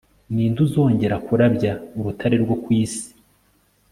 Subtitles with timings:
[0.33, 3.07] Ninde uzongera kurabya urutare rwo ku isi